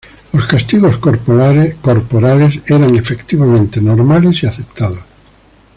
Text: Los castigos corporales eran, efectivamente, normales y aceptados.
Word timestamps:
Los 0.33 0.47
castigos 0.47 0.97
corporales 0.97 1.77
eran, 2.65 2.95
efectivamente, 2.95 3.79
normales 3.79 4.41
y 4.41 4.47
aceptados. 4.47 5.05